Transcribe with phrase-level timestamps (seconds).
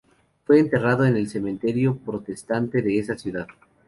[0.45, 3.45] Fue enterrado en el cementerio protestante de esa ciudad.